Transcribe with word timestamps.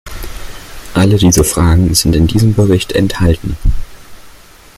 Alle 0.95 1.17
diese 1.17 1.43
Fragen 1.43 1.93
sind 1.93 2.15
in 2.15 2.25
diesem 2.25 2.55
Bericht 2.55 2.91
enthalten. 2.93 3.55